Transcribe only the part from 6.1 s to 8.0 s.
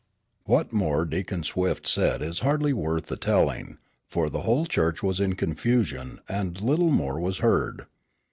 and little more was heard.